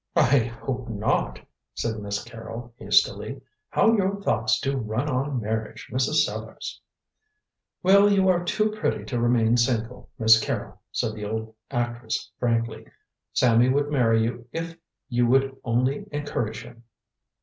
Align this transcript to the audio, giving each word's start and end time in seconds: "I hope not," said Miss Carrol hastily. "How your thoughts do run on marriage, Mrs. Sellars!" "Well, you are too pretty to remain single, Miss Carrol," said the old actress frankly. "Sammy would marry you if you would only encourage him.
"I 0.15 0.39
hope 0.63 0.89
not," 0.89 1.39
said 1.75 1.99
Miss 1.99 2.23
Carrol 2.23 2.73
hastily. 2.77 3.39
"How 3.69 3.93
your 3.95 4.19
thoughts 4.19 4.59
do 4.59 4.75
run 4.75 5.07
on 5.07 5.39
marriage, 5.39 5.87
Mrs. 5.91 6.25
Sellars!" 6.25 6.81
"Well, 7.83 8.11
you 8.11 8.27
are 8.27 8.43
too 8.43 8.71
pretty 8.71 9.05
to 9.05 9.19
remain 9.19 9.57
single, 9.57 10.09
Miss 10.17 10.43
Carrol," 10.43 10.81
said 10.91 11.13
the 11.13 11.25
old 11.25 11.53
actress 11.69 12.31
frankly. 12.39 12.87
"Sammy 13.33 13.69
would 13.69 13.91
marry 13.91 14.23
you 14.23 14.47
if 14.51 14.75
you 15.07 15.27
would 15.27 15.55
only 15.63 16.07
encourage 16.11 16.63
him. 16.63 16.83